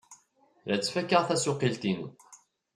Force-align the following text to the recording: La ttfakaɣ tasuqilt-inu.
La 0.67 0.75
ttfakaɣ 0.77 1.23
tasuqilt-inu. 1.25 2.07